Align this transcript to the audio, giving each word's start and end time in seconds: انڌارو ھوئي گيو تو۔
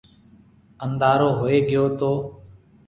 انڌارو 0.83 1.29
ھوئي 1.39 1.57
گيو 1.69 1.85
تو۔ 1.99 2.11